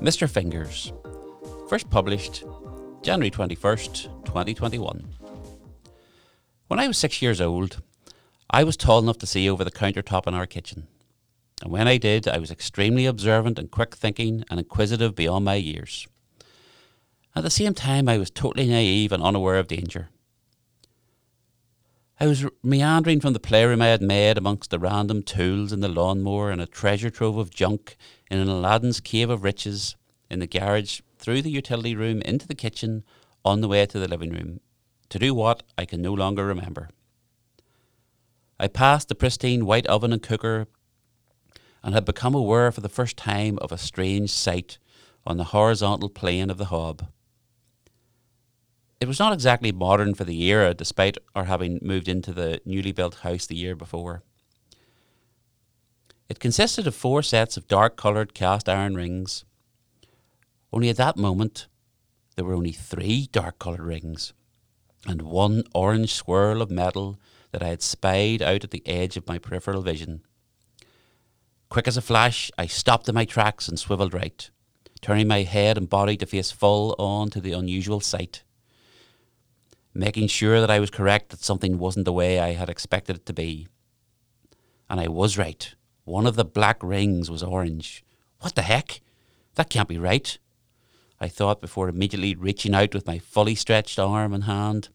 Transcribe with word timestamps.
Mr. 0.00 0.28
Fingers, 0.28 0.92
first 1.68 1.88
published 1.88 2.44
January 3.02 3.30
21st, 3.30 4.24
2021. 4.24 5.14
When 6.68 6.78
I 6.78 6.86
was 6.88 6.98
six 6.98 7.22
years 7.22 7.40
old, 7.40 7.82
I 8.50 8.64
was 8.64 8.76
tall 8.76 8.98
enough 8.98 9.18
to 9.18 9.26
see 9.26 9.48
over 9.48 9.64
the 9.64 9.70
countertop 9.70 10.26
in 10.26 10.34
our 10.34 10.46
kitchen. 10.46 10.88
And 11.62 11.72
when 11.72 11.88
I 11.88 11.96
did, 11.96 12.28
I 12.28 12.38
was 12.38 12.50
extremely 12.50 13.06
observant 13.06 13.58
and 13.58 13.70
quick 13.70 13.94
thinking 13.94 14.44
and 14.50 14.60
inquisitive 14.60 15.14
beyond 15.14 15.44
my 15.44 15.54
years. 15.54 16.06
At 17.34 17.42
the 17.42 17.50
same 17.50 17.74
time, 17.74 18.08
I 18.08 18.18
was 18.18 18.30
totally 18.30 18.68
naive 18.68 19.10
and 19.12 19.22
unaware 19.22 19.56
of 19.56 19.68
danger. 19.68 20.08
I 22.24 22.26
was 22.26 22.46
meandering 22.62 23.20
from 23.20 23.34
the 23.34 23.38
playroom 23.38 23.82
I 23.82 23.88
had 23.88 24.00
made 24.00 24.38
amongst 24.38 24.70
the 24.70 24.78
random 24.78 25.22
tools 25.22 25.74
in 25.74 25.80
the 25.80 25.90
lawnmower 25.90 26.50
and 26.50 26.58
a 26.58 26.64
treasure 26.64 27.10
trove 27.10 27.36
of 27.36 27.50
junk 27.50 27.98
in 28.30 28.38
an 28.38 28.48
Aladdin's 28.48 28.98
cave 28.98 29.28
of 29.28 29.42
riches 29.42 29.94
in 30.30 30.38
the 30.38 30.46
garage 30.46 31.02
through 31.18 31.42
the 31.42 31.50
utility 31.50 31.94
room 31.94 32.22
into 32.22 32.46
the 32.46 32.54
kitchen 32.54 33.04
on 33.44 33.60
the 33.60 33.68
way 33.68 33.84
to 33.84 33.98
the 33.98 34.08
living 34.08 34.30
room. 34.30 34.60
To 35.10 35.18
do 35.18 35.34
what, 35.34 35.64
I 35.76 35.84
can 35.84 36.00
no 36.00 36.14
longer 36.14 36.46
remember. 36.46 36.88
I 38.58 38.68
passed 38.68 39.08
the 39.08 39.14
pristine 39.14 39.66
white 39.66 39.86
oven 39.88 40.10
and 40.10 40.22
cooker 40.22 40.66
and 41.82 41.94
had 41.94 42.06
become 42.06 42.34
aware 42.34 42.72
for 42.72 42.80
the 42.80 42.88
first 42.88 43.18
time 43.18 43.58
of 43.58 43.70
a 43.70 43.76
strange 43.76 44.30
sight 44.30 44.78
on 45.26 45.36
the 45.36 45.52
horizontal 45.52 46.08
plane 46.08 46.48
of 46.48 46.56
the 46.56 46.72
hob. 46.72 47.06
It 49.04 49.08
was 49.08 49.18
not 49.20 49.34
exactly 49.34 49.70
modern 49.70 50.14
for 50.14 50.24
the 50.24 50.42
era, 50.44 50.72
despite 50.72 51.18
our 51.34 51.44
having 51.44 51.78
moved 51.82 52.08
into 52.08 52.32
the 52.32 52.62
newly 52.64 52.90
built 52.90 53.16
house 53.16 53.44
the 53.44 53.54
year 53.54 53.76
before. 53.76 54.22
It 56.30 56.40
consisted 56.40 56.86
of 56.86 56.94
four 56.94 57.22
sets 57.22 57.58
of 57.58 57.68
dark 57.68 57.98
coloured 57.98 58.32
cast 58.32 58.66
iron 58.66 58.94
rings. 58.94 59.44
Only 60.72 60.88
at 60.88 60.96
that 60.96 61.18
moment, 61.18 61.66
there 62.34 62.46
were 62.46 62.54
only 62.54 62.72
three 62.72 63.28
dark 63.30 63.58
coloured 63.58 63.82
rings, 63.82 64.32
and 65.06 65.20
one 65.20 65.64
orange 65.74 66.14
swirl 66.14 66.62
of 66.62 66.70
metal 66.70 67.20
that 67.52 67.62
I 67.62 67.68
had 67.68 67.82
spied 67.82 68.40
out 68.40 68.64
at 68.64 68.70
the 68.70 68.88
edge 68.88 69.18
of 69.18 69.28
my 69.28 69.36
peripheral 69.36 69.82
vision. 69.82 70.22
Quick 71.68 71.86
as 71.86 71.98
a 71.98 72.00
flash, 72.00 72.50
I 72.56 72.64
stopped 72.64 73.06
in 73.10 73.14
my 73.14 73.26
tracks 73.26 73.68
and 73.68 73.78
swivelled 73.78 74.14
right, 74.14 74.48
turning 75.02 75.28
my 75.28 75.42
head 75.42 75.76
and 75.76 75.90
body 75.90 76.16
to 76.16 76.24
face 76.24 76.50
full 76.50 76.96
on 76.98 77.28
to 77.32 77.40
the 77.42 77.52
unusual 77.52 78.00
sight 78.00 78.44
making 79.94 80.26
sure 80.26 80.60
that 80.60 80.70
I 80.70 80.80
was 80.80 80.90
correct 80.90 81.30
that 81.30 81.42
something 81.42 81.78
wasn't 81.78 82.04
the 82.04 82.12
way 82.12 82.40
I 82.40 82.52
had 82.52 82.68
expected 82.68 83.16
it 83.16 83.26
to 83.26 83.32
be. 83.32 83.68
And 84.90 85.00
I 85.00 85.08
was 85.08 85.38
right. 85.38 85.74
One 86.04 86.26
of 86.26 86.36
the 86.36 86.44
black 86.44 86.82
rings 86.82 87.30
was 87.30 87.42
orange. 87.42 88.04
What 88.40 88.54
the 88.54 88.62
heck? 88.62 89.00
That 89.54 89.70
can't 89.70 89.88
be 89.88 89.98
right. 89.98 90.36
I 91.20 91.28
thought 91.28 91.60
before 91.60 91.88
immediately 91.88 92.34
reaching 92.34 92.74
out 92.74 92.92
with 92.92 93.06
my 93.06 93.18
fully 93.18 93.54
stretched 93.54 93.98
arm 93.98 94.34
and 94.34 94.44
hand. 94.44 94.88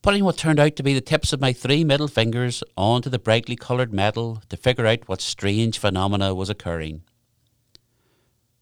Putting 0.00 0.24
what 0.24 0.36
turned 0.36 0.60
out 0.60 0.76
to 0.76 0.84
be 0.84 0.94
the 0.94 1.00
tips 1.00 1.32
of 1.32 1.40
my 1.40 1.52
three 1.52 1.82
middle 1.82 2.06
fingers 2.06 2.62
onto 2.76 3.10
the 3.10 3.18
brightly 3.18 3.56
coloured 3.56 3.92
metal 3.92 4.40
to 4.48 4.56
figure 4.56 4.86
out 4.86 5.08
what 5.08 5.20
strange 5.20 5.78
phenomena 5.78 6.34
was 6.34 6.48
occurring. 6.48 7.02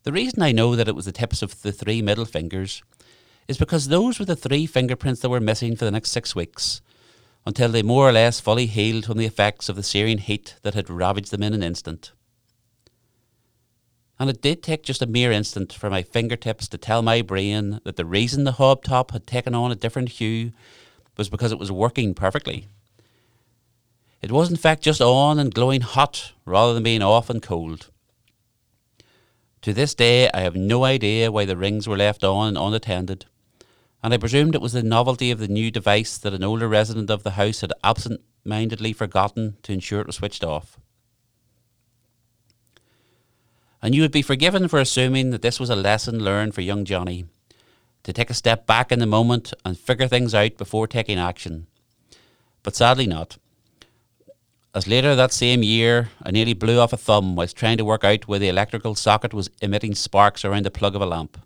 The 0.04 0.12
reason 0.12 0.42
I 0.42 0.52
know 0.52 0.74
that 0.74 0.88
it 0.88 0.94
was 0.94 1.04
the 1.04 1.12
tips 1.12 1.42
of 1.42 1.62
the 1.62 1.72
three 1.72 2.02
middle 2.02 2.24
fingers 2.24 2.82
is 3.46 3.58
because 3.58 3.88
those 3.88 4.18
were 4.18 4.24
the 4.24 4.36
three 4.36 4.66
fingerprints 4.66 5.20
that 5.20 5.28
were 5.28 5.40
missing 5.40 5.76
for 5.76 5.84
the 5.84 5.90
next 5.90 6.10
six 6.10 6.34
weeks, 6.34 6.80
until 7.46 7.70
they 7.70 7.82
more 7.82 8.08
or 8.08 8.12
less 8.12 8.40
fully 8.40 8.66
healed 8.66 9.04
from 9.04 9.18
the 9.18 9.26
effects 9.26 9.68
of 9.68 9.76
the 9.76 9.82
searing 9.82 10.18
heat 10.18 10.56
that 10.62 10.74
had 10.74 10.88
ravaged 10.88 11.30
them 11.30 11.42
in 11.42 11.52
an 11.52 11.62
instant. 11.62 12.12
And 14.18 14.30
it 14.30 14.40
did 14.40 14.62
take 14.62 14.84
just 14.84 15.02
a 15.02 15.06
mere 15.06 15.32
instant 15.32 15.72
for 15.72 15.90
my 15.90 16.02
fingertips 16.02 16.68
to 16.68 16.78
tell 16.78 17.02
my 17.02 17.20
brain 17.20 17.80
that 17.84 17.96
the 17.96 18.04
reason 18.04 18.44
the 18.44 18.52
hob 18.52 18.84
top 18.84 19.10
had 19.10 19.26
taken 19.26 19.54
on 19.54 19.72
a 19.72 19.76
different 19.76 20.10
hue 20.10 20.52
was 21.16 21.28
because 21.28 21.52
it 21.52 21.58
was 21.58 21.72
working 21.72 22.14
perfectly. 22.14 22.68
It 24.22 24.32
was 24.32 24.50
in 24.50 24.56
fact 24.56 24.82
just 24.82 25.02
on 25.02 25.38
and 25.38 25.52
glowing 25.52 25.82
hot 25.82 26.32
rather 26.46 26.72
than 26.72 26.82
being 26.82 27.02
off 27.02 27.28
and 27.28 27.42
cold. 27.42 27.90
To 29.62 29.72
this 29.72 29.94
day, 29.94 30.30
I 30.32 30.40
have 30.40 30.56
no 30.56 30.84
idea 30.84 31.32
why 31.32 31.44
the 31.44 31.56
rings 31.56 31.88
were 31.88 31.96
left 31.96 32.22
on 32.22 32.48
and 32.48 32.58
unattended 32.58 33.26
and 34.04 34.12
I 34.12 34.18
presumed 34.18 34.54
it 34.54 34.60
was 34.60 34.74
the 34.74 34.82
novelty 34.82 35.30
of 35.30 35.38
the 35.38 35.48
new 35.48 35.70
device 35.70 36.18
that 36.18 36.34
an 36.34 36.44
older 36.44 36.68
resident 36.68 37.08
of 37.08 37.22
the 37.22 37.32
house 37.32 37.62
had 37.62 37.72
absent 37.82 38.20
mindedly 38.44 38.92
forgotten 38.92 39.56
to 39.62 39.72
ensure 39.72 40.02
it 40.02 40.06
was 40.06 40.16
switched 40.16 40.44
off. 40.44 40.78
And 43.80 43.94
you 43.94 44.02
would 44.02 44.12
be 44.12 44.20
forgiven 44.20 44.68
for 44.68 44.78
assuming 44.78 45.30
that 45.30 45.40
this 45.40 45.58
was 45.58 45.70
a 45.70 45.74
lesson 45.74 46.22
learned 46.22 46.54
for 46.54 46.60
young 46.60 46.84
Johnny 46.84 47.24
to 48.02 48.12
take 48.12 48.28
a 48.28 48.34
step 48.34 48.66
back 48.66 48.92
in 48.92 48.98
the 48.98 49.06
moment 49.06 49.54
and 49.64 49.78
figure 49.78 50.06
things 50.06 50.34
out 50.34 50.58
before 50.58 50.86
taking 50.86 51.18
action. 51.18 51.66
But 52.62 52.76
sadly 52.76 53.06
not. 53.06 53.38
As 54.74 54.86
later 54.86 55.14
that 55.14 55.32
same 55.32 55.62
year, 55.62 56.10
I 56.22 56.30
nearly 56.30 56.52
blew 56.52 56.78
off 56.78 56.92
a 56.92 56.98
thumb 56.98 57.36
whilst 57.36 57.56
trying 57.56 57.78
to 57.78 57.86
work 57.86 58.04
out 58.04 58.28
where 58.28 58.38
the 58.38 58.50
electrical 58.50 58.96
socket 58.96 59.32
was 59.32 59.48
emitting 59.62 59.94
sparks 59.94 60.44
around 60.44 60.66
the 60.66 60.70
plug 60.70 60.94
of 60.94 61.00
a 61.00 61.06
lamp. 61.06 61.38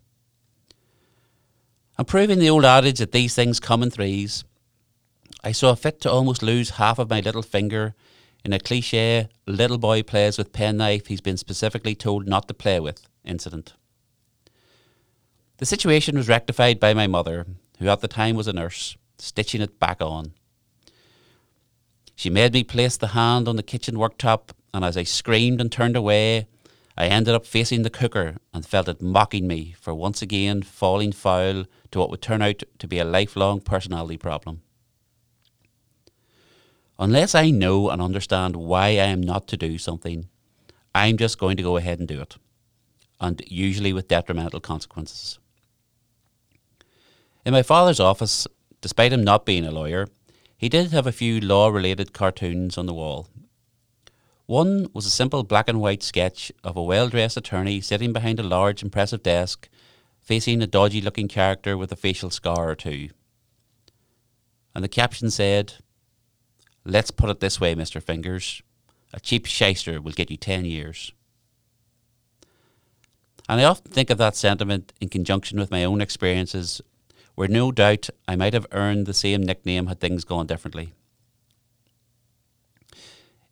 And 1.98 2.06
proving 2.06 2.38
the 2.38 2.48
old 2.48 2.64
adage 2.64 3.00
that 3.00 3.12
these 3.12 3.34
things 3.34 3.59
come 3.59 3.82
in 3.82 3.91
threes, 3.91 4.44
I 5.42 5.53
saw 5.53 5.75
fit 5.75 6.00
to 6.03 6.10
almost 6.10 6.42
lose 6.42 6.70
half 6.70 6.98
of 6.98 7.10
my 7.10 7.20
little 7.20 7.42
finger 7.42 7.94
in 8.44 8.53
a 8.53 8.60
cliche 8.60 9.28
little 9.47 9.78
boy 9.78 10.03
plays 10.04 10.38
with 10.38 10.53
penknife 10.53 11.06
he's 11.06 11.20
been 11.20 11.36
specifically 11.36 11.94
told 11.94 12.28
not 12.28 12.47
to 12.48 12.54
play 12.54 12.78
with 12.78 13.06
incident. 13.25 13.75
The 15.59 15.66
situation 15.66 16.16
was 16.16 16.28
rectified 16.28 16.78
by 16.78 16.94
my 16.94 17.09
mother, 17.09 17.47
who 17.81 17.88
at 17.88 18.00
the 18.00 18.09
time 18.09 18.36
was 18.36 18.47
a 18.47 18.53
nurse, 18.53 18.97
stitching 19.19 19.60
it 19.60 19.80
back 19.80 20.00
on. 20.00 20.34
She 22.15 22.30
made 22.30 22.53
me 22.53 22.62
place 22.62 22.97
the 22.97 23.09
hand 23.09 23.48
on 23.48 23.56
the 23.56 23.62
kitchen 23.62 23.97
worktop, 23.97 24.50
and 24.72 24.84
as 24.84 24.97
I 24.97 25.03
screamed 25.03 25.60
and 25.60 25.70
turned 25.70 25.97
away, 25.97 26.47
I 27.00 27.06
ended 27.06 27.32
up 27.32 27.47
facing 27.47 27.82
the 27.82 27.91
cooker 27.91 28.38
and 28.53 28.66
felt 28.66 28.88
it 28.88 29.00
mocking 29.00 29.47
me 29.47 29.76
for 29.81 29.94
once 29.94 30.20
again 30.20 30.62
falling 30.62 31.12
foul 31.12 31.64
to 31.92 31.98
what 31.98 32.10
would 32.10 32.20
turn 32.20 32.42
out 32.42 32.64
to 32.81 32.88
be 32.88 32.98
a 32.98 33.04
lifelong 33.04 33.60
personality 33.60 34.16
problem. 34.16 34.62
Unless 36.98 37.36
I 37.36 37.50
know 37.50 37.88
and 37.88 38.03
understand 38.03 38.56
why 38.56 38.86
I 38.86 39.06
am 39.14 39.20
not 39.20 39.47
to 39.47 39.56
do 39.56 39.78
something, 39.78 40.28
I'm 40.92 41.16
just 41.16 41.38
going 41.38 41.56
to 41.59 41.62
go 41.62 41.76
ahead 41.76 42.00
and 42.00 42.09
do 42.09 42.20
it, 42.20 42.36
and 43.20 43.41
usually 43.47 43.92
with 43.92 44.09
detrimental 44.09 44.59
consequences. 44.59 45.38
In 47.44 47.53
my 47.53 47.62
father's 47.62 48.00
office, 48.00 48.48
despite 48.80 49.12
him 49.12 49.22
not 49.22 49.47
being 49.47 49.65
a 49.65 49.70
lawyer, 49.70 50.09
he 50.56 50.69
did 50.69 50.91
have 50.91 51.06
a 51.06 51.12
few 51.12 51.41
law 51.41 51.69
related 51.69 52.12
cartoons 52.12 52.76
on 52.76 52.86
the 52.86 52.94
wall, 52.94 53.28
one 54.48 54.88
was 54.94 55.04
a 55.04 55.10
simple 55.10 55.42
black 55.44 55.69
and 55.69 55.78
white 55.78 56.03
sketch 56.03 56.50
of 56.64 56.75
a 56.75 56.82
well 56.82 57.10
dressed 57.10 57.36
attorney 57.36 57.82
sitting 57.82 58.14
behind 58.14 58.41
a 58.41 58.42
large, 58.42 58.82
impressive 58.82 59.22
desk, 59.22 59.69
facing 60.20 60.62
a 60.62 60.66
dodgy 60.66 61.03
looking 61.03 61.28
character 61.28 61.76
with 61.76 61.92
a 61.92 61.97
facial 61.97 62.31
scar 62.31 62.70
or 62.70 62.75
two. 62.75 63.10
And 64.75 64.82
the 64.82 64.88
caption 64.88 65.31
said, 65.31 65.75
Let's 66.82 67.10
put 67.10 67.28
it 67.28 67.41
this 67.41 67.60
way, 67.60 67.75
Mr. 67.75 68.03
Fingers. 68.03 68.62
A 69.12 69.20
cheap 69.20 69.44
shyster 69.44 70.00
will 70.00 70.12
get 70.12 70.31
you 70.31 70.38
10 70.38 70.65
years. 70.65 71.12
And 73.50 73.60
I 73.60 73.65
often 73.65 73.92
think 73.92 74.09
of 74.09 74.16
that 74.16 74.34
sentiment 74.34 74.94
in 74.98 75.10
conjunction 75.10 75.59
with 75.59 75.70
my 75.70 75.84
own 75.84 76.00
experiences, 76.00 76.80
where 77.34 77.48
no 77.48 77.70
doubt 77.70 78.09
I 78.26 78.34
might 78.34 78.54
have 78.54 78.66
earned 78.72 79.04
the 79.04 79.12
same 79.12 79.42
nickname 79.42 79.88
had 79.88 80.00
things 80.00 80.25
gone 80.25 80.47
differently. 80.47 80.94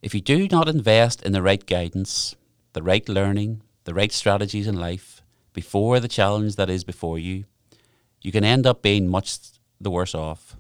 If 0.07 0.15
you 0.15 0.21
do 0.21 0.47
not 0.47 0.69
invest 0.69 1.21
in 1.23 1.33
the 1.33 1.43
right 1.43 1.67
guidance, 1.67 2.37
the 2.75 2.83
right 2.85 3.09
learning, 3.09 3.63
the 3.83 3.93
right 3.93 4.13
strategies 4.13 4.69
in 4.69 4.77
life 4.77 5.21
before 5.53 5.99
the 5.99 6.07
challenge 6.07 6.55
that 6.55 6.71
is 6.71 6.85
before 6.85 7.19
you, 7.19 7.43
you 8.23 8.31
can 8.31 8.45
end 8.45 8.69
up 8.69 8.83
being 8.83 9.09
much 9.09 9.37
the 9.81 9.91
worse 9.91 10.15
off. 10.15 10.57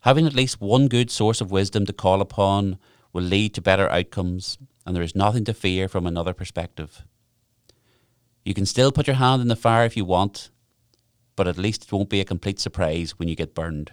Having 0.00 0.26
at 0.26 0.32
least 0.32 0.58
one 0.58 0.88
good 0.88 1.10
source 1.10 1.42
of 1.42 1.50
wisdom 1.50 1.84
to 1.84 1.92
call 1.92 2.22
upon 2.22 2.78
will 3.12 3.22
lead 3.22 3.52
to 3.56 3.60
better 3.60 3.90
outcomes, 3.90 4.56
and 4.86 4.96
there 4.96 5.02
is 5.02 5.14
nothing 5.14 5.44
to 5.44 5.52
fear 5.52 5.86
from 5.86 6.06
another 6.06 6.32
perspective. 6.32 7.04
You 8.42 8.54
can 8.54 8.64
still 8.64 8.90
put 8.90 9.06
your 9.06 9.16
hand 9.16 9.42
in 9.42 9.48
the 9.48 9.54
fire 9.54 9.84
if 9.84 9.98
you 9.98 10.06
want, 10.06 10.48
but 11.36 11.46
at 11.46 11.58
least 11.58 11.84
it 11.84 11.92
won't 11.92 12.08
be 12.08 12.22
a 12.22 12.24
complete 12.24 12.58
surprise 12.58 13.18
when 13.18 13.28
you 13.28 13.36
get 13.36 13.54
burned. 13.54 13.92